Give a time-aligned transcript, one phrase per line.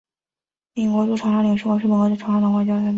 [0.73, 2.89] 美国驻长沙领事馆是美国在长沙的外交代表机构。